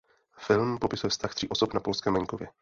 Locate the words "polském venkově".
1.79-2.47